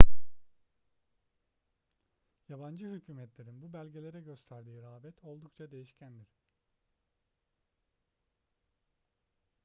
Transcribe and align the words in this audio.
yabancı 2.49 2.85
hükümetlerin 2.87 3.61
bu 3.61 3.73
belgelere 3.73 4.21
gösterdiği 4.21 4.81
rağbet 4.81 5.23
oldukça 5.23 5.71
değişkendir 5.71 6.27